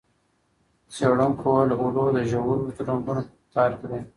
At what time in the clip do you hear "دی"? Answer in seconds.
3.91-3.99